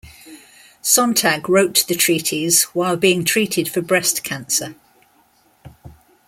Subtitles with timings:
[0.81, 4.73] Sontag wrote the treatise while being treated for breast cancer.